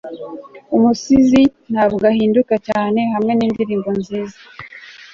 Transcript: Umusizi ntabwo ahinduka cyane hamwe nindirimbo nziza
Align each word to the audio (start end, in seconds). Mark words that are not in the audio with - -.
Umusizi 0.75 1.41
ntabwo 1.71 2.03
ahinduka 2.11 2.55
cyane 2.67 2.99
hamwe 3.13 3.31
nindirimbo 3.35 3.89
nziza 3.99 4.39